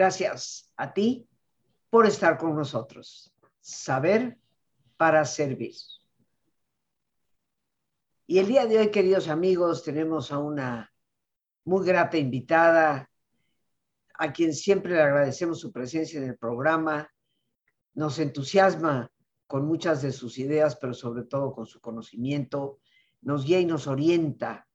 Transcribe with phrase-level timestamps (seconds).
[0.00, 1.28] Gracias a ti
[1.90, 3.34] por estar con nosotros.
[3.60, 4.38] Saber
[4.96, 5.74] para servir.
[8.26, 10.90] Y el día de hoy, queridos amigos, tenemos a una
[11.66, 13.10] muy grata invitada,
[14.14, 17.06] a quien siempre le agradecemos su presencia en el programa.
[17.92, 19.12] Nos entusiasma
[19.46, 22.78] con muchas de sus ideas, pero sobre todo con su conocimiento,
[23.20, 24.66] nos guía y nos orienta.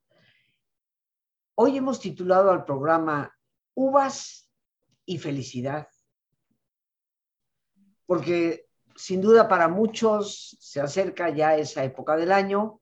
[1.55, 3.35] Hoy hemos titulado al programa
[3.73, 4.44] Uvas
[5.05, 5.87] y Felicidad,
[8.05, 12.81] porque sin duda para muchos se acerca ya esa época del año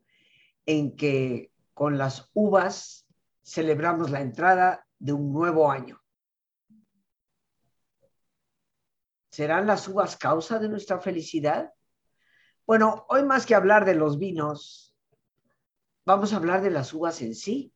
[0.66, 3.08] en que con las uvas
[3.44, 6.02] celebramos la entrada de un nuevo año.
[9.32, 11.74] ¿Serán las uvas causa de nuestra felicidad?
[12.66, 14.96] Bueno, hoy más que hablar de los vinos,
[16.06, 17.74] vamos a hablar de las uvas en sí.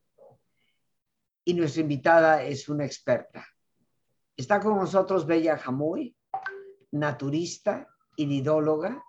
[1.43, 3.47] Y nuestra invitada es una experta.
[4.37, 6.15] Está con nosotros Bella Jamuy,
[6.91, 9.03] naturista y nidóloga,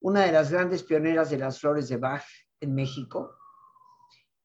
[0.00, 2.26] una de las grandes pioneras de las flores de Bach
[2.60, 3.34] en México,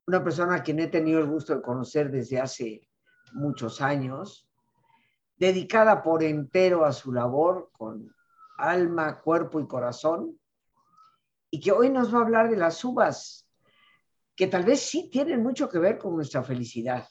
[0.07, 2.89] una persona a quien he tenido el gusto de conocer desde hace
[3.33, 4.49] muchos años,
[5.35, 8.09] dedicada por entero a su labor con
[8.57, 10.39] alma, cuerpo y corazón,
[11.51, 13.49] y que hoy nos va a hablar de las uvas,
[14.33, 17.05] que tal vez sí tienen mucho que ver con nuestra felicidad.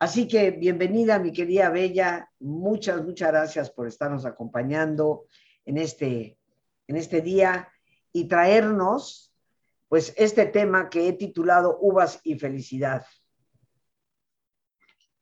[0.00, 2.30] Así que bienvenida, mi querida Bella.
[2.38, 5.26] Muchas, muchas gracias por estarnos acompañando
[5.64, 6.38] en este,
[6.86, 7.68] en este día
[8.12, 9.34] y traernos
[9.88, 13.04] pues este tema que he titulado Uvas y Felicidad.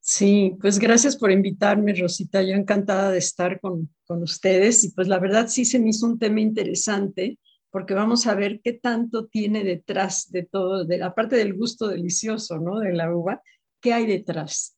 [0.00, 2.42] Sí, pues gracias por invitarme, Rosita.
[2.42, 6.04] Yo encantada de estar con, con ustedes y pues la verdad sí se me hizo
[6.04, 7.38] un tema interesante
[7.70, 11.88] porque vamos a ver qué tanto tiene detrás de todo, de la parte del gusto
[11.88, 12.78] delicioso, ¿no?
[12.78, 13.42] De la uva,
[13.80, 14.76] ¿qué hay detrás?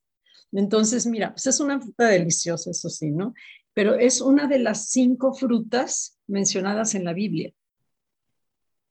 [0.53, 3.35] Entonces, mira, pues es una fruta deliciosa, eso sí, ¿no?
[3.75, 7.53] Pero es una de las cinco frutas mencionadas en la Biblia.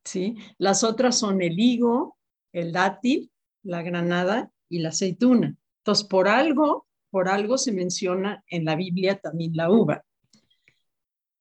[0.05, 0.35] ¿Sí?
[0.57, 2.17] Las otras son el higo,
[2.53, 3.31] el dátil,
[3.63, 5.55] la granada y la aceituna.
[5.79, 10.03] Entonces, por algo, por algo se menciona en la Biblia también la uva.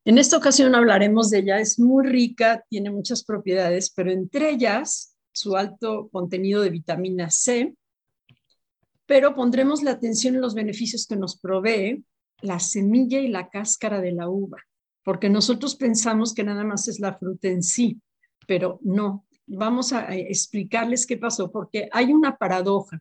[0.04, 5.16] En esta ocasión hablaremos de ella, es muy rica, tiene muchas propiedades, pero entre ellas
[5.33, 7.75] su alto contenido de vitamina C,
[9.06, 12.05] pero pondremos la atención en los beneficios que nos provee
[12.43, 14.59] la semilla y la cáscara de la uva,
[15.05, 18.00] porque nosotros pensamos que nada más es la fruta en sí,
[18.47, 19.25] pero no.
[19.47, 23.00] Vamos a explicarles qué pasó, porque hay una paradoja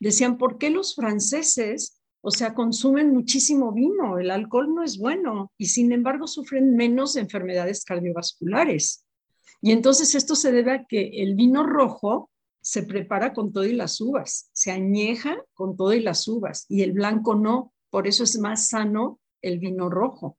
[0.00, 4.18] decían, ¿por qué los franceses, o sea, consumen muchísimo vino?
[4.18, 9.04] El alcohol no es bueno y sin embargo sufren menos enfermedades cardiovasculares.
[9.60, 12.29] Y entonces esto se debe a que el vino rojo
[12.60, 16.82] se prepara con todo y las uvas, se añeja con todo y las uvas y
[16.82, 20.36] el blanco no, por eso es más sano el vino rojo.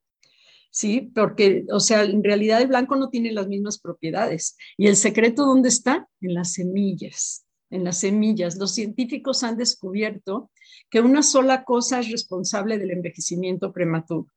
[0.69, 1.11] ¿sí?
[1.13, 4.55] Porque, o sea, en realidad el blanco no tiene las mismas propiedades.
[4.77, 6.07] ¿Y el secreto dónde está?
[6.21, 8.57] En las semillas en las semillas.
[8.57, 10.51] Los científicos han descubierto
[10.89, 14.27] que una sola cosa es responsable del envejecimiento prematuro,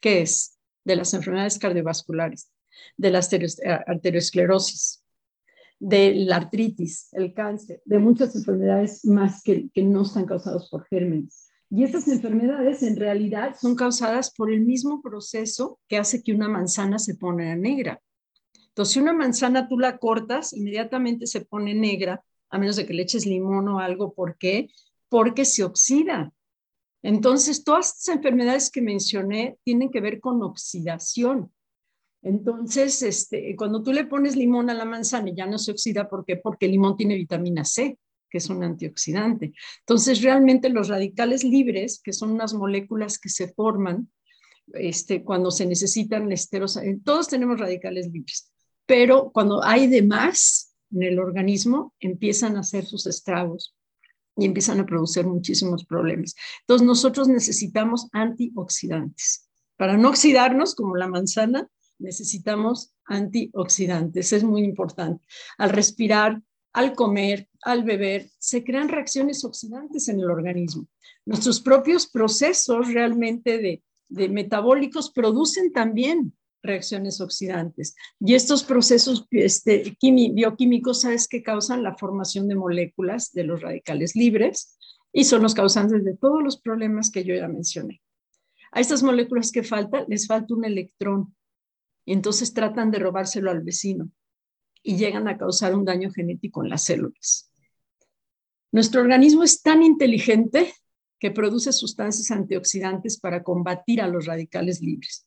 [0.00, 2.50] que es de las enfermedades cardiovasculares,
[2.96, 3.20] de la
[3.86, 5.03] arteriosclerosis,
[5.84, 11.50] de la artritis, el cáncer, de muchas enfermedades más que, no están causadas por gérmenes.
[11.68, 16.48] Y estas enfermedades en realidad son causadas por el mismo proceso que hace que una
[16.48, 18.00] manzana se pone negra.
[18.68, 22.94] Entonces, si una manzana tú la cortas, inmediatamente se pone negra a menos de que
[22.94, 24.14] le eches limón o algo.
[24.14, 24.70] ¿Por qué?
[25.10, 26.32] Porque se oxida.
[27.02, 31.52] Entonces, todas estas enfermedades que mencioné tienen que ver con oxidación.
[32.24, 36.24] Entonces, este, cuando tú le pones limón a la manzana ya no se oxida, ¿por
[36.24, 36.36] qué?
[36.36, 37.98] Porque el limón tiene vitamina C,
[38.30, 39.52] que es un antioxidante.
[39.80, 44.10] Entonces, realmente los radicales libres, que son unas moléculas que se forman
[44.72, 48.50] este, cuando se necesitan esteros, todos tenemos radicales libres,
[48.86, 53.74] pero cuando hay de más, en el organismo empiezan a hacer sus estragos
[54.36, 56.34] y empiezan a producir muchísimos problemas.
[56.60, 59.48] Entonces nosotros necesitamos antioxidantes.
[59.76, 61.68] Para no oxidarnos como la manzana,
[62.04, 64.32] necesitamos antioxidantes.
[64.32, 65.24] Es muy importante.
[65.58, 66.40] Al respirar,
[66.72, 70.86] al comer, al beber, se crean reacciones oxidantes en el organismo.
[71.26, 76.34] Nuestros propios procesos realmente de, de metabólicos producen también
[76.64, 77.94] reacciones oxidantes.
[78.18, 84.16] Y estos procesos este, bioquímicos, ¿sabes que causan la formación de moléculas de los radicales
[84.16, 84.76] libres?
[85.12, 88.00] Y son los causantes de todos los problemas que yo ya mencioné.
[88.72, 91.36] A estas moléculas que faltan, les falta un electrón.
[92.04, 94.10] Y entonces tratan de robárselo al vecino
[94.82, 97.50] y llegan a causar un daño genético en las células.
[98.72, 100.74] Nuestro organismo es tan inteligente
[101.18, 105.26] que produce sustancias antioxidantes para combatir a los radicales libres.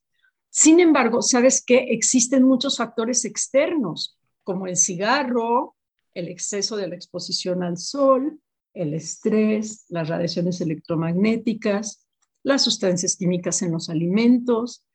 [0.49, 5.75] Sin embargo, sabes que existen muchos factores externos, como el cigarro,
[6.13, 8.39] el exceso de la exposición al sol,
[8.73, 12.07] el estrés, las radiaciones electromagnéticas,
[12.43, 14.85] las sustancias químicas en los alimentos.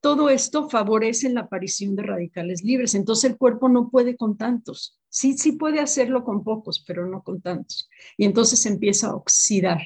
[0.00, 2.94] Todo esto favorece la aparición de radicales libres.
[2.94, 4.98] Entonces el cuerpo no puede con tantos.
[5.08, 7.88] Sí, sí puede hacerlo con pocos, pero no con tantos.
[8.16, 9.80] Y entonces empieza a oxidar.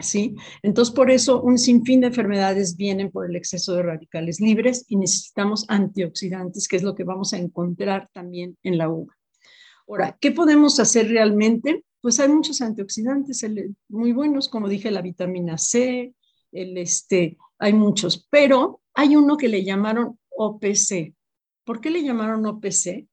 [0.00, 0.34] ¿Sí?
[0.64, 4.96] Entonces, por eso un sinfín de enfermedades vienen por el exceso de radicales libres y
[4.96, 9.16] necesitamos antioxidantes, que es lo que vamos a encontrar también en la uva.
[9.86, 11.84] Ahora, ¿qué podemos hacer realmente?
[12.00, 13.46] Pues hay muchos antioxidantes
[13.88, 16.14] muy buenos, como dije, la vitamina C,
[16.50, 21.14] el este, hay muchos, pero hay uno que le llamaron OPC.
[21.64, 23.06] ¿Por qué le llamaron OPC?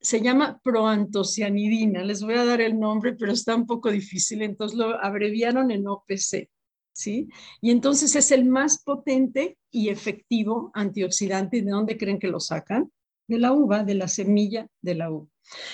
[0.00, 2.02] Se llama proantocianidina.
[2.02, 5.86] Les voy a dar el nombre, pero está un poco difícil, entonces lo abreviaron en
[5.86, 6.50] OPC.
[6.94, 7.28] ¿Sí?
[7.60, 11.62] Y entonces es el más potente y efectivo antioxidante.
[11.62, 12.90] ¿De dónde creen que lo sacan?
[13.28, 15.28] De la uva, de la semilla de la uva.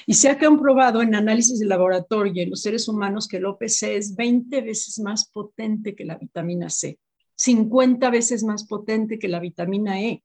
[0.07, 3.85] Y se ha comprobado en análisis de laboratorio en los seres humanos que el OPC
[3.85, 6.99] es 20 veces más potente que la vitamina C,
[7.39, 10.23] 50 veces más potente que la vitamina E.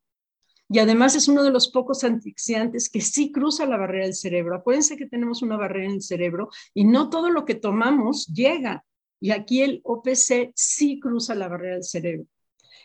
[0.69, 4.56] Y además es uno de los pocos antioxidantes que sí cruza la barrera del cerebro.
[4.56, 8.83] Acuérdense que tenemos una barrera en el cerebro y no todo lo que tomamos llega.
[9.19, 12.25] Y aquí el OPC sí cruza la barrera del cerebro.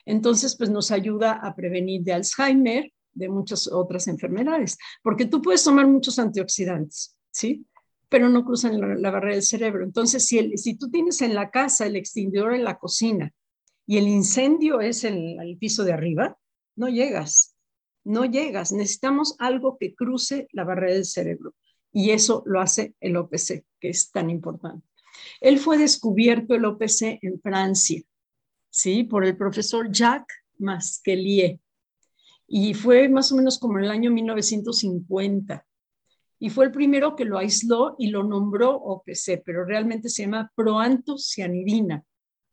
[0.04, 5.64] Entonces, pues nos ayuda a prevenir de Alzheimer, de muchas otras enfermedades, porque tú puedes
[5.64, 7.66] tomar muchos antioxidantes, ¿sí?
[8.08, 9.84] Pero no cruzan la, barrera del cerebro.
[9.84, 13.32] Entonces, si, el, si tú tienes en la casa el extinguidor en la cocina
[13.88, 16.38] y el incendio es el piso de arriba,
[16.76, 17.56] no llegas,
[18.04, 18.70] no llegas.
[18.70, 21.54] Necesitamos algo que cruce la barrera del cerebro
[21.90, 24.86] y eso lo hace el OPC, que es tan importante.
[25.40, 28.02] Él fue descubierto el OPC en Francia,
[28.68, 29.04] ¿sí?
[29.04, 31.58] Por el profesor Jacques Masquelier
[32.46, 35.66] y fue más o menos como en el año 1950.
[36.40, 40.52] Y fue el primero que lo aisló y lo nombró OPC, pero realmente se llama
[40.54, 42.04] proantocianidina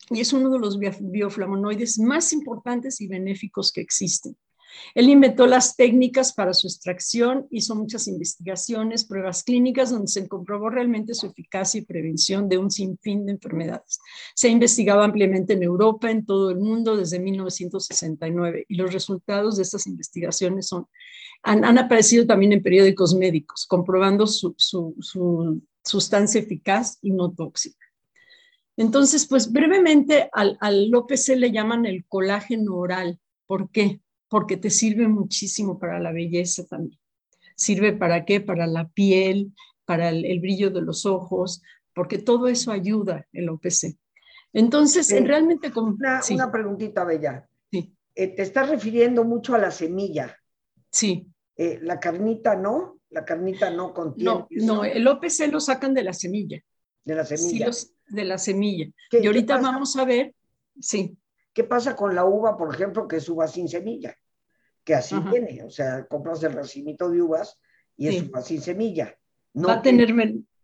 [0.09, 4.37] y es uno de los bioflavonoides más importantes y benéficos que existen.
[4.93, 10.69] Él inventó las técnicas para su extracción, hizo muchas investigaciones, pruebas clínicas donde se comprobó
[10.69, 13.99] realmente su eficacia y prevención de un sinfín de enfermedades.
[14.35, 19.57] Se ha investigado ampliamente en Europa, en todo el mundo, desde 1969 y los resultados
[19.57, 20.69] de estas investigaciones
[21.43, 24.55] han, aparecido también en periódicos médicos, comprobando su,
[25.83, 27.85] sustancia eficaz y no tóxica.
[28.77, 33.19] Entonces, pues brevemente al, al se le llaman el colágeno oral.
[33.48, 34.01] ¿Por qué?
[34.30, 37.00] porque te sirve muchísimo para la belleza también.
[37.56, 38.42] Sirve para qué?
[38.42, 39.54] Para la piel,
[39.86, 41.62] para el, brillo de los ojos,
[41.94, 43.98] porque todo eso ayuda el OPC.
[44.51, 45.94] Entonces, realmente como...
[45.94, 47.48] Una, una preguntita, Bella.
[47.72, 47.95] Sí.
[48.13, 50.38] Eh, te estás refiriendo mucho a la semilla.
[50.92, 51.27] Sí.
[51.56, 54.31] Eh, la carnita no, la carnita no contiene.
[54.31, 56.62] No, no, el OPC lo sacan de la semilla.
[57.05, 57.72] De la semilla.
[57.72, 58.88] Sí, de la semilla.
[59.12, 60.33] Y ahorita vamos a ver,
[60.79, 61.17] sí.
[61.53, 64.17] ¿Qué pasa con la uva, por ejemplo, que es uva sin semilla?
[64.85, 67.59] que así tiene, o sea, compras el racimito de uvas
[67.97, 69.17] y es uva sin semilla.
[69.53, 70.13] No Va a tener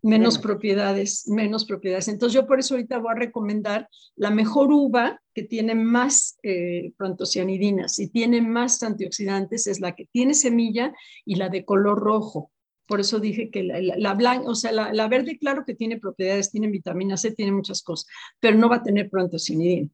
[0.03, 2.07] menos, propiedades, menos propiedades.
[2.07, 6.93] Entonces yo por eso ahorita voy a recomendar la mejor uva que tiene más eh,
[6.98, 10.93] prontocianidinas y tiene más antioxidantes es la que tiene semilla
[11.25, 12.50] y la de color rojo.
[12.91, 16.67] Por eso dije que la, blanca, o sea, la, verde, claro que tiene propiedades, tiene
[16.67, 18.05] vitamina C, tiene muchas cosas,
[18.41, 19.88] pero no va a tener prontocianidina.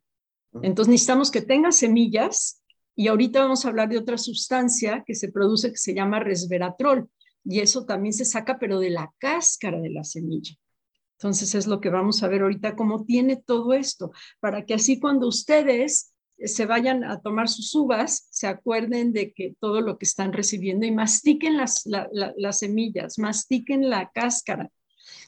[0.64, 2.64] Entonces necesitamos que tenga semillas
[2.96, 7.08] y ahorita vamos a hablar de otra sustancia que se produce que se llama resveratrol.
[7.46, 10.56] Y eso también se saca, pero de la cáscara de la semilla.
[11.20, 15.00] Entonces es lo que vamos a ver ahorita, cómo tiene todo esto, para que así
[15.00, 20.06] cuando ustedes se vayan a tomar sus uvas, se acuerden de que todo lo que
[20.06, 24.70] están recibiendo y mastiquen las, las semillas, mastiquen la cáscara.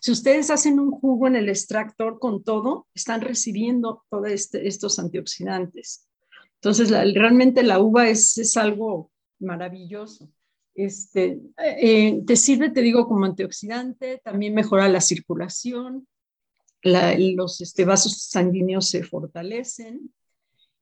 [0.02, 5.00] Si ustedes hacen un jugo en el extractor con todo, están recibiendo todos este, estos
[5.00, 6.08] antioxidantes.
[6.56, 10.30] Entonces, realmente la uva es, es algo maravilloso.
[10.76, 16.08] Este, eh, te sirve, te digo, como antioxidante, también mejora la circulación,
[16.82, 20.14] los este, vasos sanguíneos se fortalecen,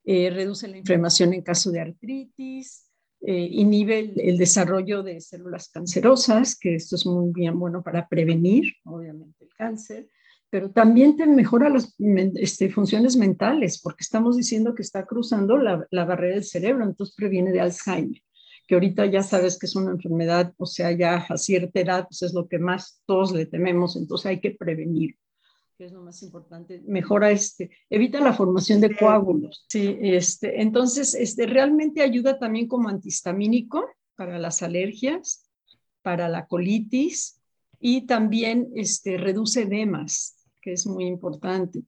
[0.09, 2.87] eh, reduce la inflamación en caso de artritis,
[3.19, 8.71] eh, inhibe el, desarrollo de células cancerosas, que esto es muy bien bueno para prevenir,
[8.85, 10.07] obviamente, el cáncer,
[10.49, 11.93] pero también te mejora las
[12.35, 17.51] este, funciones mentales, porque estamos diciendo que está cruzando la, barrera del cerebro, entonces previene
[17.51, 18.21] de Alzheimer,
[18.65, 22.21] que ahorita ya sabes que es una enfermedad, o sea, ya a cierta edad, pues
[22.21, 25.17] es lo que más todos le tememos, entonces hay que prevenir.
[25.77, 29.63] Que es lo más importante, mejora este, evita la formación de coágulos.
[29.69, 35.47] Sí, este, entonces, este, realmente ayuda también como antihistamínico para las alergias,
[36.01, 37.39] para la colitis
[37.79, 41.83] y también este, reduce edemas, que es muy importante.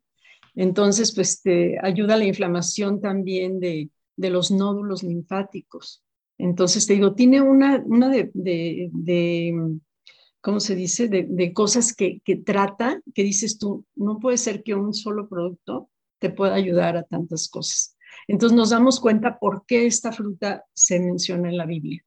[0.54, 6.04] Entonces, pues te ayuda a la inflamación también de, de los nódulos linfáticos.
[6.38, 9.80] Entonces, te digo, tiene una, una de, de, de
[10.42, 14.94] ¿cómo se dice?, de, cosas que, trata, que dices tú, no puede ser que un
[14.94, 17.96] solo producto te pueda ayudar a tantas cosas.
[18.28, 22.04] Entonces nos damos cuenta por qué esta fruta se menciona en la Biblia.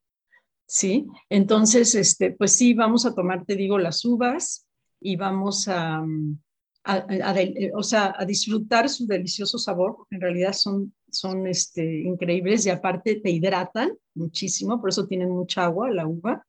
[0.66, 1.06] ¿Sí?
[1.28, 4.66] Entonces, este, pues sí, vamos a tomar, te digo, las uvas
[5.00, 6.02] y vamos a,
[7.74, 12.70] o sea, a disfrutar su delicioso sabor, porque en realidad son, son este, increíbles y
[12.70, 16.46] aparte te hidratan muchísimo, por eso tienen mucha agua la uva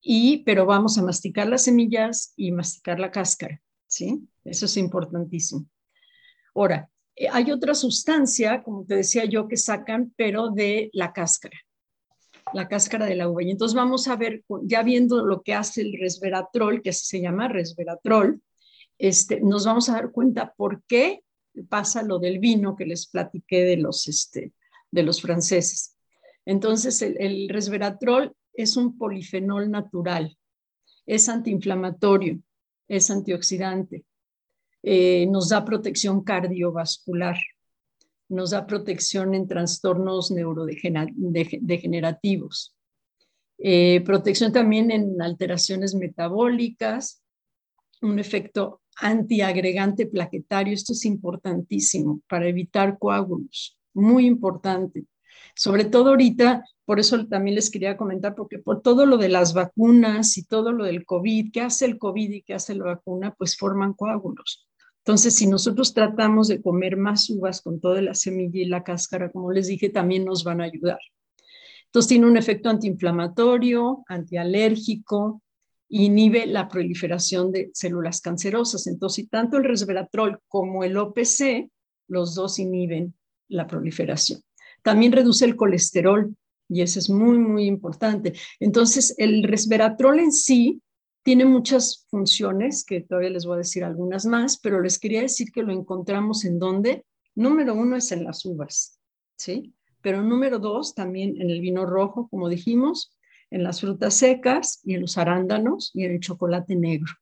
[0.00, 4.28] y, pero vamos a masticar las semillas y masticar la cáscara, ¿sí?
[4.44, 5.66] Eso es importantísimo.
[6.54, 11.58] Ahora, eh, hay otra sustancia, como te decía yo, que sacan, pero de la cáscara,
[12.54, 13.42] la cáscara de la uva.
[13.42, 17.48] Y entonces vamos a ver, ya viendo lo que hace el resveratrol, que se llama
[17.48, 18.40] resveratrol,
[18.98, 21.22] este, nos vamos a dar cuenta por qué
[21.68, 24.52] pasa lo del vino que les platiqué de los, este,
[24.90, 25.96] de los franceses.
[26.44, 30.36] Entonces, el resveratrol es un polifenol natural,
[31.06, 32.40] es antiinflamatorio,
[32.88, 34.04] es antioxidante,
[34.82, 37.36] eh, nos da protección cardiovascular,
[38.28, 42.74] nos da protección en trastornos neurodegenerativos,
[43.58, 47.22] eh, protección también en alteraciones metabólicas,
[48.02, 55.04] un efecto antiagregante plaquetario, esto es importantísimo para evitar coágulos, muy importante.
[55.58, 59.52] Sobre todo ahorita por eso también les quería comentar, porque por todo lo de las
[59.52, 63.34] vacunas y todo lo del COVID, ¿qué hace el COVID y qué hace la vacuna?
[63.36, 64.66] Pues forman coágulos.
[64.98, 69.30] Entonces, si nosotros tratamos de comer más uvas con toda la semilla y la cáscara,
[69.30, 70.98] como les dije, también nos van a ayudar.
[71.86, 75.42] Entonces, tiene un efecto antiinflamatorio, antialérgico,
[75.90, 78.86] inhibe la proliferación de células cancerosas.
[78.86, 81.68] Entonces, tanto el resveratrol como el OPC,
[82.06, 83.14] los dos inhiben
[83.48, 84.40] la proliferación.
[84.82, 86.34] También reduce el colesterol,
[86.68, 88.34] y eso es muy, muy importante.
[88.60, 90.82] Entonces, el resveratrol en sí
[91.22, 95.50] tiene muchas funciones, que todavía les voy a decir algunas más, pero les quería decir
[95.52, 97.04] que lo encontramos en donde,
[97.34, 98.98] número uno es en las uvas,
[99.36, 99.74] ¿sí?
[100.00, 103.10] Pero número dos, también en el vino rojo, como dijimos,
[103.50, 107.12] en las frutas secas y en los arándanos y en el chocolate negro.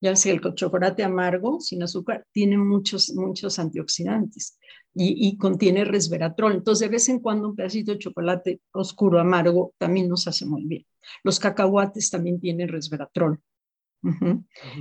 [0.00, 4.58] Ya sé, el chocolate amargo, sin azúcar, tiene muchos, muchos antioxidantes
[4.94, 6.54] y, contiene resveratrol.
[6.54, 10.64] Entonces, de vez en cuando un pedacito de chocolate oscuro, amargo, también nos hace muy
[10.64, 10.86] bien.
[11.22, 13.40] Los cacahuates también tienen resveratrol.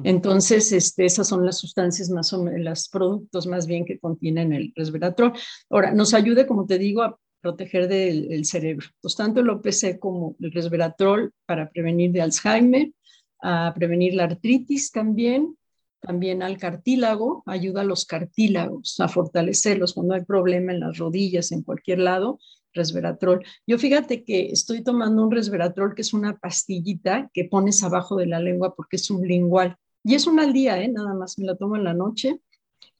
[0.04, 4.54] Entonces, este, esas son las sustancias más o menos, los productos más bien que contienen
[4.54, 5.34] el resveratrol.
[5.70, 8.88] Ahora, nos ayuda, como te digo, a proteger del cerebro.
[8.96, 12.92] Entonces, tanto el OPC como el resveratrol para prevenir de Alzheimer,
[13.42, 15.58] a prevenir la artritis también,
[16.00, 21.52] también al cartílago, ayuda a los cartílagos a fortalecerlos cuando hay problema en las rodillas,
[21.52, 22.40] en cualquier lado,
[22.74, 23.44] resveratrol.
[23.66, 28.28] Yo fíjate que estoy tomando un resveratrol que es una pastillita que pones abajo de
[28.28, 29.76] la lengua porque es un lingual.
[30.04, 30.88] Y es una al día, ¿eh?
[30.88, 32.40] nada más me la tomo en la noche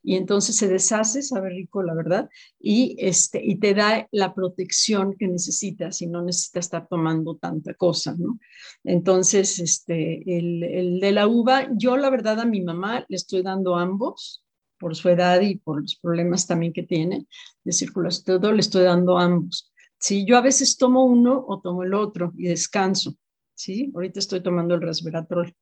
[0.04, 5.16] y entonces se deshace, sabe rico, la verdad, y, este, y te da la protección
[5.18, 8.40] que necesitas y no necesitas estar tomando tanta cosa, ¿no?
[8.84, 13.42] Entonces, este, el, el de la uva, yo la verdad a mi mamá le estoy
[13.42, 14.44] dando ambos,
[14.80, 17.28] por su edad y por los problemas también que tiene
[17.64, 19.72] de circulación, todo le estoy dando ambos.
[20.00, 23.16] Sí, yo a veces tomo uno o tomo el otro y descanso,
[23.56, 23.92] ¿sí?
[23.96, 25.54] Ahorita estoy tomando el resveratrol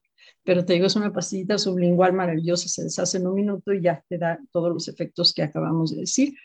[0.46, 4.04] pero te digo, es una pastillita sublingual maravillosa, se deshace en un minuto y ya
[4.08, 6.36] te da todos los efectos que acabamos de decir.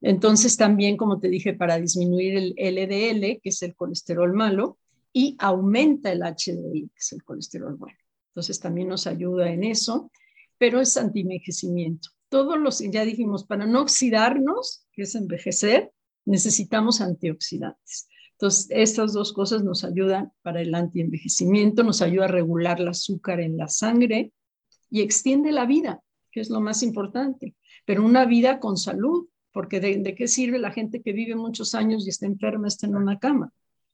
[0.00, 4.78] Entonces también, como te dije, para disminuir el LDL, que es el colesterol malo,
[5.12, 7.98] y aumenta el HDL, que es el colesterol bueno.
[8.28, 10.12] Entonces también nos ayuda en eso,
[10.56, 12.10] pero es anti-envejecimiento.
[12.28, 15.90] Todos los, ya dijimos, para no oxidarnos, que es envejecer,
[16.26, 18.08] necesitamos antioxidantes.
[18.40, 23.40] Entonces, estas dos cosas nos ayudan para el antienvejecimiento, nos ayuda a regular el azúcar
[23.40, 24.32] en la sangre
[24.88, 29.80] y extiende la vida, que es lo más importante, pero una vida con salud, porque
[29.80, 33.18] de, qué sirve la gente que vive muchos años y está enferma, está en una
[33.18, 33.52] cama.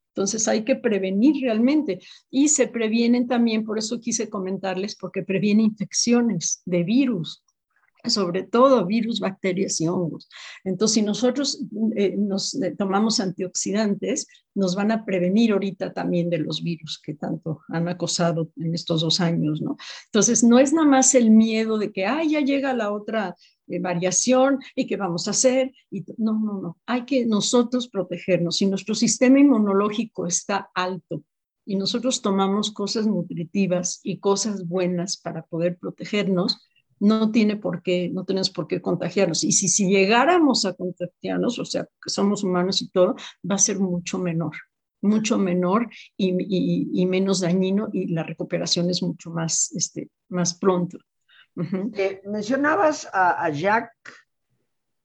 [0.09, 1.99] Entonces hay que prevenir realmente
[2.29, 7.43] y se previenen también, por eso quise comentarles, porque previene infecciones de virus.
[8.09, 10.29] Sobre todo virus, bacterias y hongos.
[10.63, 11.61] Entonces, si nosotros
[11.95, 17.13] eh, nos eh, tomamos antioxidantes, nos van a prevenir ahorita también de los virus que
[17.13, 19.77] tanto han acosado en estos dos años, ¿no?
[20.05, 23.35] Entonces, no es nada más el miedo de que, ay, ya llega la otra
[23.67, 25.73] eh, variación y qué vamos a hacer.
[26.17, 28.57] No, no, no, hay que nosotros protegernos.
[28.57, 31.23] Si nuestro sistema inmunológico está alto
[31.65, 36.61] y nosotros tomamos cosas nutritivas y cosas buenas para poder protegernos,
[36.99, 39.43] no tiene por qué, no tenemos por qué contagiarnos.
[39.43, 43.15] Y si, si llegáramos a contagiarnos, o sea, que somos humanos y todo,
[43.49, 44.55] va a ser mucho menor,
[45.01, 50.97] mucho menor y, menos dañino y la recuperación es mucho más, este, más pronto.
[51.93, 54.13] Eh, mencionabas a, Jacques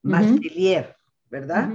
[0.03, 0.95] Macelier,
[1.29, 1.69] ¿verdad?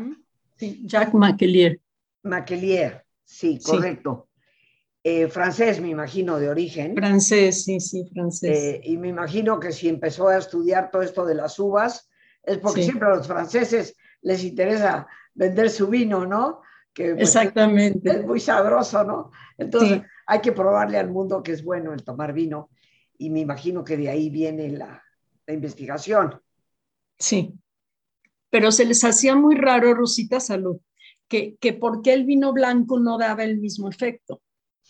[0.57, 1.81] Sí, Jacques Macelier.
[2.23, 4.29] Macelier, sí, correcto.
[5.09, 6.97] Eh, francés, me imagino, de origen.
[6.97, 8.59] Francés, sí, sí, francés.
[8.59, 12.11] Eh, y me imagino que si empezó a estudiar todo esto de las uvas,
[12.43, 16.61] es porque siempre a los franceses les interesa vender su vino, ¿no?
[16.93, 18.11] Que, pues, Exactamente.
[18.11, 19.31] Es muy sabroso, ¿no?
[19.57, 22.71] Entonces hay que probarle al mundo que es bueno el tomar vino.
[23.17, 25.05] Y me imagino que de ahí viene la,
[25.47, 26.43] la investigación.
[27.17, 27.55] Sí.
[28.51, 30.81] Pero se les hacía muy raro, Rosita Salud,
[31.29, 34.43] que, que por qué el vino blanco no daba el mismo efecto.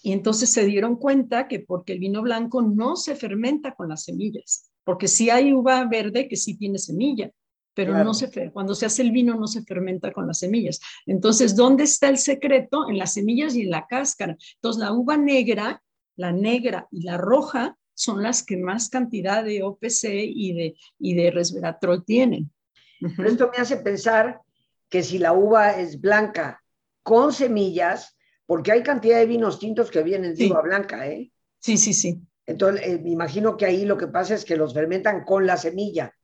[0.06, 4.04] Y entonces se dieron cuenta que porque el vino blanco no se fermenta con las
[4.04, 7.32] semillas, porque sí hay uva verde que sí tiene semilla,
[7.74, 10.78] pero no se cuando se hace el vino no se fermenta con las semillas.
[11.06, 12.88] Entonces, ¿dónde está el secreto?
[12.88, 14.36] En las semillas y en la cáscara.
[14.54, 15.82] Entonces, la uva negra,
[16.14, 21.14] la negra y la roja son las que más cantidad de OPC y de, y
[21.14, 22.52] de resveratrol tienen.
[23.00, 24.40] Esto me hace pensar
[24.88, 26.62] que si la uva es blanca
[27.02, 28.15] con semillas,
[28.46, 31.32] porque hay cantidad de vinos tintos que vienen de uva blanca, ¿eh?
[31.58, 32.22] Sí, sí, sí.
[32.46, 35.56] Entonces, eh, me imagino que ahí lo que pasa es que los fermentan con la
[35.56, 36.14] semilla.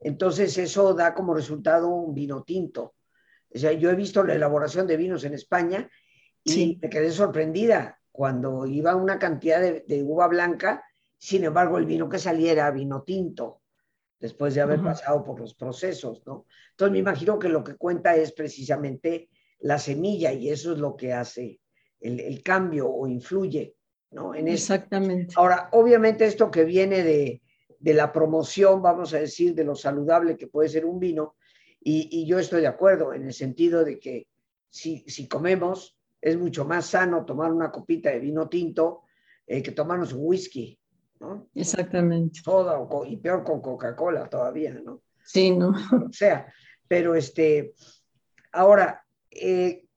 [0.00, 2.94] Entonces, eso da como resultado un vino tinto.
[3.54, 5.90] O sea, yo he visto la elaboración de vinos en España
[6.42, 10.82] y me quedé sorprendida cuando iba una cantidad de, uva blanca,
[11.18, 13.62] sin embargo, el vino que saliera era vino tinto,
[14.18, 16.46] después de haber pasado por los procesos, ¿no?
[16.70, 19.28] Entonces, me imagino que lo que cuenta es precisamente
[19.60, 21.60] la semilla y eso es lo que hace
[22.00, 23.74] el, cambio o influye,
[24.12, 24.34] ¿no?
[24.34, 25.34] En Exactamente.
[25.36, 27.42] Ahora, obviamente esto que viene de,
[27.80, 31.36] la promoción, vamos a decir, de lo saludable que puede ser un vino,
[31.80, 34.26] y, yo estoy de acuerdo en el sentido de que
[34.68, 39.04] si, si, comemos, es mucho más sano tomar una copita de vino tinto
[39.46, 40.78] eh, que tomarnos un whisky,
[41.20, 41.48] ¿no?
[41.54, 42.40] Exactamente.
[42.44, 45.02] Toda, y peor con Coca-Cola todavía, ¿no?
[45.24, 45.72] Sí, ¿no?
[46.10, 46.52] O sea,
[46.86, 47.74] pero este,
[48.52, 49.87] ahora, eh,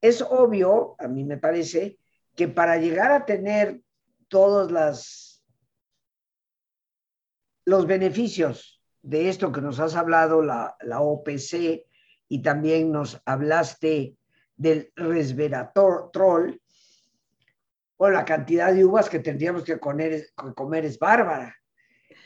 [0.00, 1.98] es obvio, a mí me parece,
[2.34, 3.80] que para llegar a tener
[4.28, 5.42] todos las,
[7.64, 11.86] los beneficios de esto que nos has hablado, la, OPC,
[12.28, 14.16] y también nos hablaste
[14.56, 16.60] del resveratrol,
[17.96, 21.56] o la cantidad de uvas que tendríamos que comer, comer es bárbara.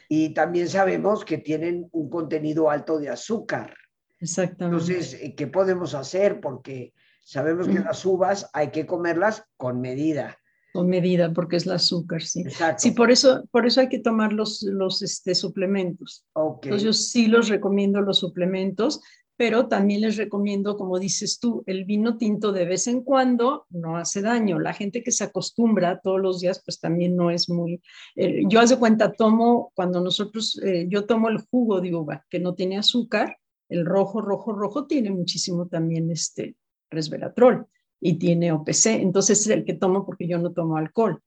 [0.09, 3.75] Y también sabemos que tienen un contenido alto de azúcar.
[4.19, 4.93] Exactamente.
[4.93, 6.41] Entonces, eh, ¿qué podemos hacer?
[6.41, 10.39] Porque sabemos que las uvas hay que comerlas con medida.
[10.73, 12.41] Con medida, porque es el azúcar, sí.
[12.41, 12.81] Exacto.
[12.81, 16.25] Sí, por eso, por eso hay que tomar los, los este, suplementos.
[16.33, 16.71] Okay.
[16.71, 19.03] Entonces, yo sí los recomiendo los suplementos,
[19.37, 23.97] pero también les recomiendo, como dices tú, el vino tinto de vez en cuando no
[23.97, 24.59] hace daño.
[24.59, 27.83] La gente que se acostumbra todos los días, pues también no es muy...
[28.15, 32.39] Eh, yo hace cuenta, tomo, cuando nosotros, eh, yo tomo el jugo de uva, que
[32.39, 33.37] no tiene azúcar,
[33.69, 36.57] el rojo, rojo, rojo tiene muchísimo también este
[36.93, 37.67] resveratrol
[38.01, 38.87] y tiene OPC.
[38.87, 41.21] Entonces es el que tomo porque yo no tomo alcohol.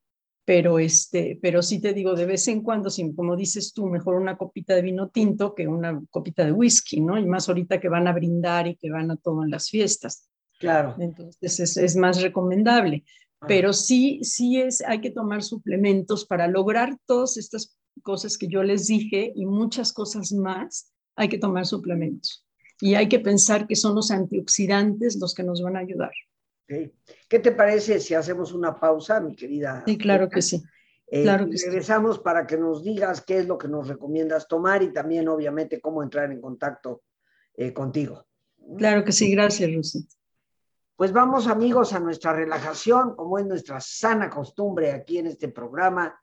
[0.45, 4.38] Pero, este, pero sí te digo, de vez en cuando, como dices tú, mejor una
[4.38, 7.17] copita de vino tinto que una copita de whisky, ¿no?
[7.17, 10.30] Y más ahorita que van a brindar y que van a todo en las fiestas.
[10.60, 10.95] Claro.
[10.99, 13.04] Entonces es, es más recomendable.
[13.41, 13.47] Ah.
[13.47, 18.62] Pero sí, sí es, hay que tomar suplementos para lograr todas estas cosas que yo
[18.62, 22.44] les dije y muchas cosas más hay que tomar suplementos.
[22.81, 26.11] Y hay que pensar que son los antioxidantes los que nos van a ayudar.
[26.67, 29.83] ¿Qué te parece si hacemos una pausa, mi querida?
[29.85, 30.63] Sí, claro que sí.
[31.07, 34.81] Eh, claro que regresamos para que nos digas qué es lo que nos recomiendas tomar
[34.81, 37.03] y también, obviamente, cómo entrar en contacto
[37.53, 38.25] eh, contigo.
[38.77, 40.15] Claro que sí, gracias, Rosita.
[40.95, 46.19] Pues vamos, amigos, a nuestra relajación, como es nuestra sana costumbre aquí en este programa.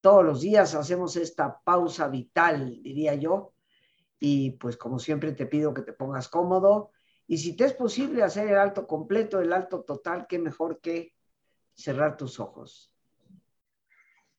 [0.00, 3.54] Todos los días hacemos esta pausa vital, diría yo,
[4.18, 6.90] y pues como siempre te pido que te pongas cómodo
[7.26, 11.14] y si te es posible hacer el alto completo, el alto total, qué mejor que
[11.74, 12.92] cerrar tus ojos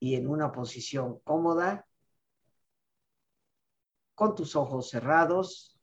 [0.00, 1.86] y en una posición cómoda
[4.14, 5.78] con tus ojos cerrados,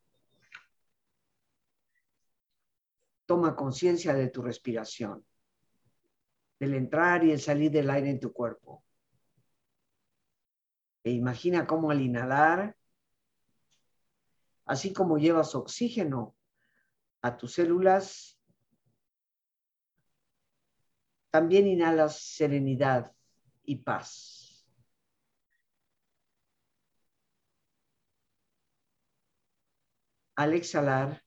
[3.25, 5.25] toma conciencia de tu respiración,
[6.59, 8.83] del entrar y el salir del aire en tu cuerpo.
[11.03, 12.75] E imagina cómo al inhalar,
[14.65, 16.35] así como llevas oxígeno
[17.21, 18.39] a tus células,
[21.31, 23.13] también inhalas serenidad
[23.63, 24.45] y paz.
[30.35, 31.23] al exhalar,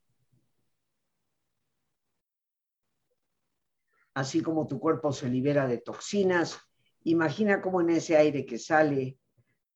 [4.14, 6.58] así como tu cuerpo se libera de toxinas,
[7.04, 9.18] imagina cómo en ese aire que sale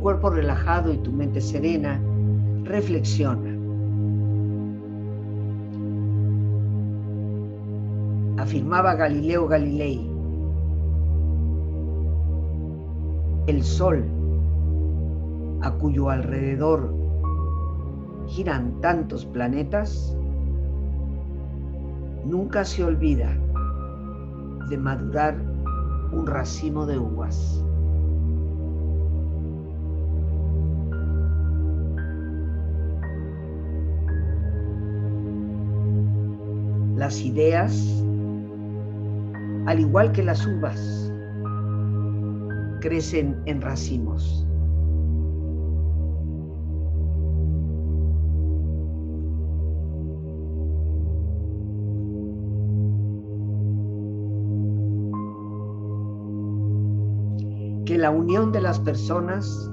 [0.00, 2.00] Cuerpo relajado y tu mente serena,
[2.64, 3.50] reflexiona.
[8.38, 10.10] Afirmaba Galileo Galilei,
[13.46, 14.04] el Sol,
[15.60, 16.94] a cuyo alrededor
[18.28, 20.16] giran tantos planetas,
[22.24, 23.36] nunca se olvida
[24.70, 25.36] de madurar
[26.12, 27.64] un racimo de uvas.
[37.00, 38.04] Las ideas,
[39.64, 41.10] al igual que las uvas,
[42.82, 44.46] crecen en racimos.
[57.86, 59.70] Que la unión de las personas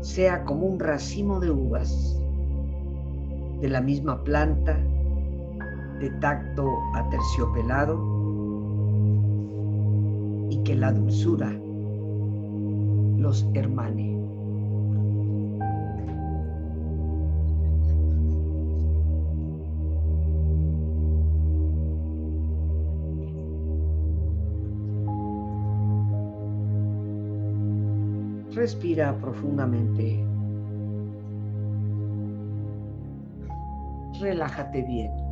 [0.00, 2.20] sea como un racimo de uvas
[3.60, 4.76] de la misma planta,
[6.02, 7.96] de tacto aterciopelado
[10.50, 11.52] y que la dulzura
[13.18, 14.18] los hermane.
[28.50, 30.26] Respira profundamente.
[34.20, 35.31] Relájate bien.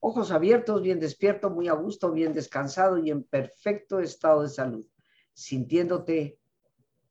[0.00, 4.86] ojos abiertos, bien despierto, muy a gusto, bien descansado y en perfecto estado de salud,
[5.32, 6.38] sintiéndote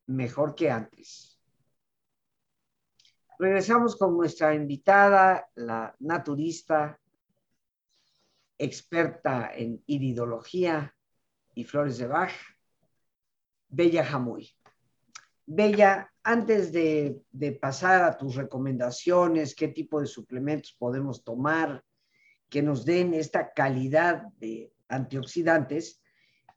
[0.07, 1.39] mejor que antes.
[3.39, 6.99] Regresamos con nuestra invitada, la naturista,
[8.57, 10.95] experta en iridología
[11.53, 12.33] y flores de Bach,
[13.69, 14.49] Bella Jamuy.
[15.45, 21.83] Bella, antes de, de pasar a tus recomendaciones, qué tipo de suplementos podemos tomar,
[22.49, 26.01] que nos den esta calidad de antioxidantes,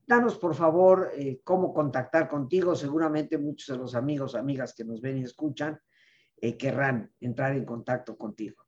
[0.07, 2.75] danos por favor eh, cómo contactar contigo.
[2.75, 5.79] Seguramente muchos de los amigos, amigas que nos ven y escuchan
[6.41, 8.65] eh, querrán entrar en contacto contigo.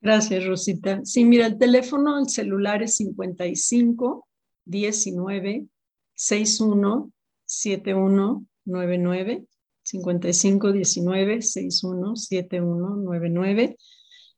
[0.00, 1.00] Gracias, Rosita.
[1.04, 4.26] Sí, mira, el teléfono, el celular es 55
[4.64, 5.66] 19
[6.14, 7.12] 61
[7.44, 9.46] 7199
[9.82, 13.76] 55 19 61 7199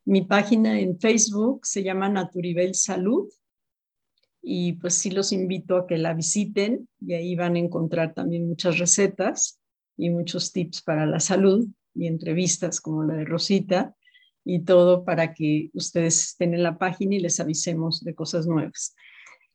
[0.09, 3.29] mi página en Facebook se llama Naturibel Salud
[4.41, 8.49] y pues sí los invito a que la visiten y ahí van a encontrar también
[8.49, 9.61] muchas recetas
[9.99, 13.95] y muchos tips para la salud y entrevistas como la de Rosita
[14.47, 18.95] y todo para que ustedes estén en la página y les avisemos de cosas nuevas.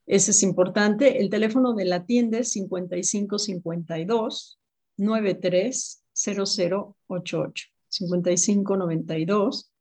[0.06, 1.20] Ese es importante.
[1.20, 4.60] El teléfono de la tienda es 5552
[4.98, 9.73] 930088 5592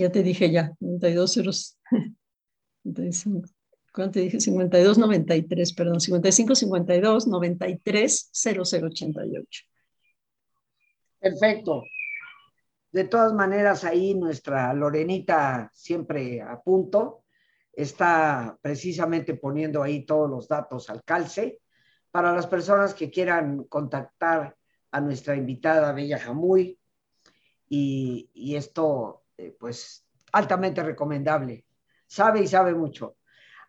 [0.00, 1.78] ya te dije ya, 92 ceros.
[3.92, 4.40] ¿Cuánto te dije?
[4.40, 9.62] 52, 93, perdón, 55, 52, 93, 0088.
[11.18, 11.82] Perfecto.
[12.92, 17.24] De todas maneras, ahí nuestra Lorenita siempre a punto
[17.72, 21.60] está precisamente poniendo ahí todos los datos al calce
[22.10, 24.56] para las personas que quieran contactar
[24.90, 26.78] a nuestra invitada Bella Jamuy
[27.68, 31.64] y, esto eh, pues altamente recomendable.
[32.06, 33.16] Sabe y sabe mucho.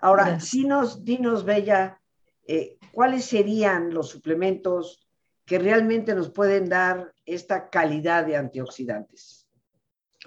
[0.02, 2.02] Ahora, dinos, dinos, Bella,
[2.46, 5.08] eh, ¿cuáles serían los suplementos
[5.46, 9.48] que realmente nos pueden dar esta calidad de antioxidantes?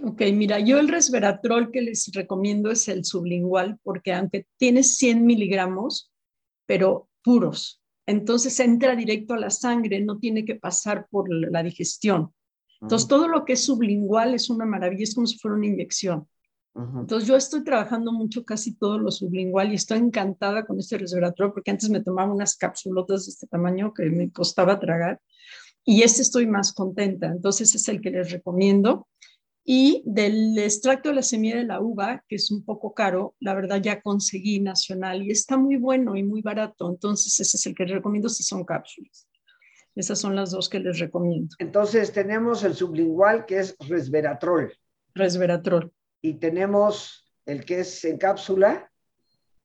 [0.03, 5.25] Ok, mira, yo el resveratrol que les recomiendo es el sublingual, porque aunque tiene 100
[5.25, 6.13] miligramos,
[6.67, 12.34] pero puros, entonces entra directo a la sangre, no tiene que pasar por la digestión.
[12.85, 16.29] Entonces, todo lo que es sublingual es una maravilla, es como si fuera una inyección.
[16.77, 21.53] Entonces, yo estoy trabajando mucho casi todo lo sublingual y estoy encantada con este resveratrol
[21.53, 25.21] porque antes me tomaba unas capsulotas de este tamaño que me costaba tragar
[25.85, 27.29] y este estoy más contenta.
[27.29, 29.09] Entonces, es el que les recomiendo.
[29.65, 33.55] Y del extracto de la semilla de la uva, que es un poco caro, la
[33.55, 36.91] verdad ya conseguí nacional y está muy bueno y muy barato.
[36.91, 39.27] Entonces, ese es el que les recomiendo si son cápsulas.
[39.95, 41.55] Esas son las dos que les recomiendo.
[41.59, 44.73] Entonces, tenemos el sublingual, que es resveratrol.
[45.15, 45.93] Resveratrol.
[46.21, 48.91] Y tenemos el que es en cápsula.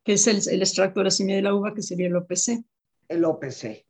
[0.03, 2.63] Que es el, el extracto de la semilla de la uva, que sería el OPC.
[3.07, 3.85] El OPC.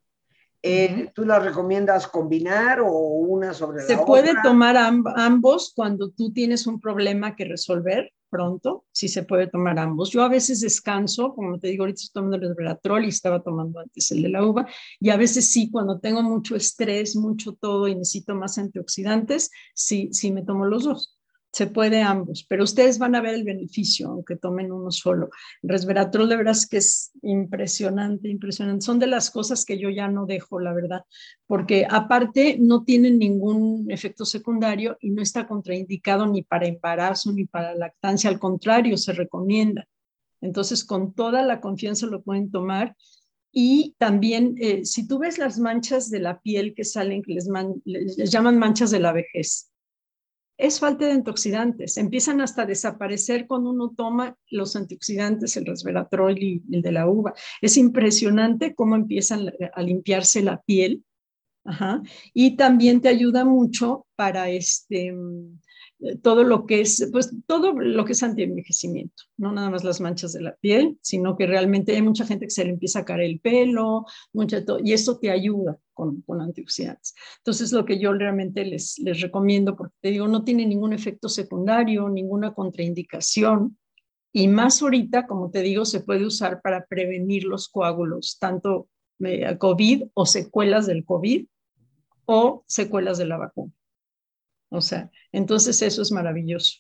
[0.62, 6.68] Eh, ¿Tú la recomiendas combinar o una sobre Se puede tomar ambos cuando tú tienes
[6.68, 10.12] un problema que resolver pronto, sí se puede tomar ambos.
[10.12, 13.80] Yo a veces descanso, como te digo, ahorita estoy tomando el resveratrol y estaba tomando
[13.80, 14.68] antes el de la uva,
[15.00, 20.10] y a veces sí, cuando tengo mucho estrés, mucho todo y necesito más antioxidantes, sí,
[20.12, 21.19] sí me tomo los dos.
[21.52, 25.30] Se puede ambos, pero ustedes van a ver el beneficio, aunque tomen uno solo.
[25.64, 28.86] Resveratrol de verdad que es impresionante, impresionante.
[28.86, 31.06] Son de las cosas que yo ya no dejo, la verdad,
[31.48, 37.46] porque aparte no tienen ningún efecto secundario y no está contraindicado ni para embarazo ni
[37.46, 39.88] para lactancia, al contrario, se recomienda.
[40.42, 42.96] Entonces, con toda la confianza lo pueden tomar.
[43.52, 48.32] Y también, eh, si tú ves las manchas de la piel que salen, que les
[48.32, 49.72] llaman manchas de la vejez,
[50.60, 51.96] es falta de antioxidantes.
[51.96, 57.08] Empiezan hasta a desaparecer cuando uno toma los antioxidantes, el resveratrol y el de la
[57.08, 57.34] uva.
[57.62, 61.06] Es impresionante cómo empiezan a limpiarse la piel.
[62.34, 65.16] Y también te ayuda mucho para este,
[66.22, 70.34] todo lo que es, pues todo lo que es antienvejecimiento, no nada más las manchas
[70.34, 73.22] de la piel, sino que realmente hay mucha gente que se le empieza a caer
[73.22, 77.14] el pelo, mucha y eso te ayuda con, con, antioxidantes.
[77.40, 81.28] Entonces, lo que yo realmente les, les recomiendo, porque te digo, no tiene ningún efecto
[81.28, 83.78] secundario, ninguna contraindicación,
[84.32, 88.88] y más ahorita, como te digo, se puede usar para prevenir los coágulos, tanto
[89.20, 91.46] eh, COVID o secuelas del COVID
[92.26, 93.74] o secuelas de la vacuna.
[94.70, 96.80] O sea, entonces eso es maravilloso.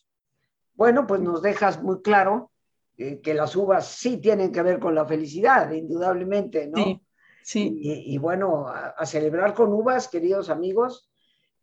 [0.75, 2.52] Bueno, pues nos dejas muy claro
[2.97, 6.84] eh, que las uvas sí tienen que ver con la felicidad, indudablemente, ¿no?
[6.84, 7.02] Sí,
[7.43, 7.80] sí.
[7.82, 11.10] Y, bueno, a, celebrar con uvas, queridos amigos,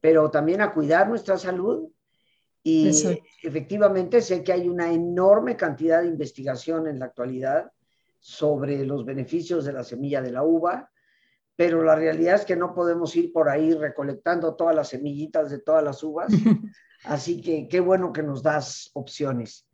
[0.00, 1.88] pero también a cuidar nuestra salud.
[2.62, 2.90] Y
[3.42, 7.70] efectivamente sé que hay una enorme cantidad de investigación en la actualidad
[8.18, 10.90] sobre los beneficios de la semilla de la uva
[11.56, 15.58] pero la realidad es que no podemos ir por ahí recolectando todas las semillitas de
[15.58, 16.28] todas las uvas.
[17.04, 19.66] Así que qué bueno que nos das opciones.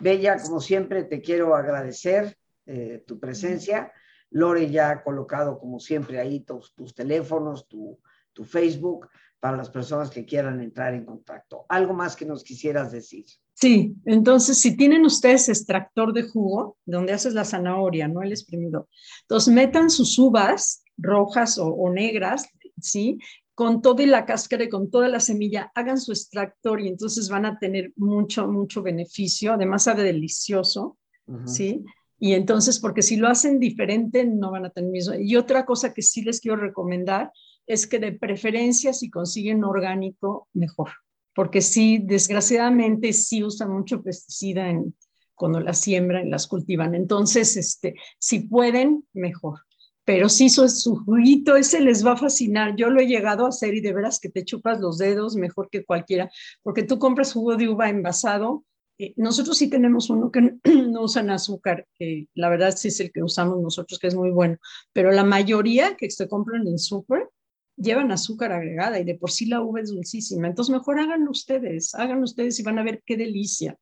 [0.00, 3.92] Bella, como siempre, te quiero agradecer eh, tu presencia.
[4.30, 7.98] Lore ya ha colocado, como siempre, ahí tus, tus teléfonos, tu,
[8.32, 9.08] tu Facebook,
[9.40, 11.64] para las personas que quieran entrar en contacto.
[11.68, 13.24] ¿Algo más que nos quisieras decir?
[13.54, 18.88] Sí, entonces si tienen ustedes extractor de jugo, donde haces la zanahoria, no el exprimido,
[19.22, 22.48] entonces metan sus uvas rojas o, negras,
[22.80, 23.18] ¿sí?
[23.54, 27.46] Con toda la cáscara y con toda la semilla, hagan su extractor y entonces van
[27.46, 29.52] a tener mucho, mucho beneficio.
[29.52, 30.98] Además, sabe delicioso,
[31.46, 31.84] ¿sí?
[32.20, 35.14] Y entonces, porque si lo hacen diferente, no van a tener mismo.
[35.14, 37.32] Y otra cosa que sí les quiero recomendar
[37.66, 40.90] es que de preferencia, si consiguen orgánico, mejor.
[41.34, 44.94] Porque sí, desgraciadamente, sí usan mucho pesticida en,
[45.34, 46.94] cuando las siembran y las cultivan.
[46.94, 49.60] Entonces, este, si pueden, mejor
[50.08, 52.74] pero sí su, su juguito ese les va a fascinar.
[52.76, 55.68] Yo lo he llegado a hacer y de veras que te chupas los dedos mejor
[55.68, 56.30] que cualquiera,
[56.62, 58.64] porque tú compras jugo de uva envasado.
[58.96, 60.54] Eh, nosotros sí tenemos uno que
[60.88, 64.30] no usan azúcar, que la verdad sí es el que usamos nosotros, que es muy
[64.30, 64.56] bueno,
[64.94, 67.28] pero la mayoría que se compran en súper
[67.76, 70.46] llevan azúcar agregada y de por sí la uva es dulcísima.
[70.46, 73.76] Entonces mejor háganlo ustedes, háganlo ustedes y van a ver qué delicia.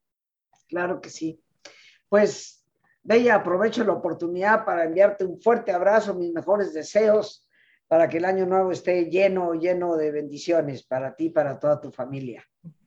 [0.66, 1.38] Claro que sí.
[2.08, 2.64] Pues
[3.06, 7.46] Bella, aprovecho la oportunidad para enviarte un fuerte abrazo, mis mejores deseos
[7.88, 11.92] para que el año nuevo esté lleno, lleno de bendiciones para ti, para toda tu
[11.92, 12.44] familia.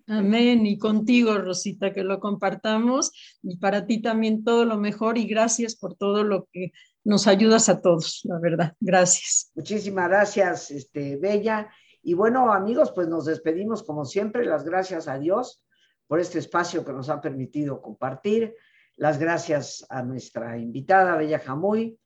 [0.07, 0.65] Amén.
[0.65, 3.11] Y contigo, Rosita, que lo compartamos.
[3.43, 6.74] Y para ti también todo lo mejor y gracias por todo lo que
[7.05, 8.74] nos ayudas a todos, la verdad.
[8.80, 9.51] Gracias.
[9.55, 11.70] Muchísimas gracias, este, Bella.
[12.01, 14.45] Y bueno, amigos, pues nos despedimos como siempre.
[14.45, 15.63] Las gracias a Dios
[16.07, 18.55] por este espacio que nos ha permitido compartir.
[19.00, 21.97] Las gracias a nuestra invitada, Bella Jamuy,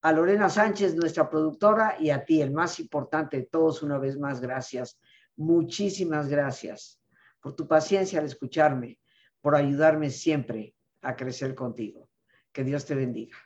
[0.00, 4.18] a Lorena Sánchez, nuestra productora, y a ti, el más importante de todos, una vez
[4.18, 4.98] más, gracias.
[5.36, 7.00] Muchísimas gracias
[7.40, 8.98] por tu paciencia al escucharme,
[9.40, 12.08] por ayudarme siempre a crecer contigo.
[12.50, 13.36] Que Dios te bendiga.